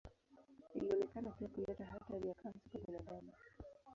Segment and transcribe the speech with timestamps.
[0.75, 3.31] Ilionekana pia kuleta hatari ya kansa kwa binadamu.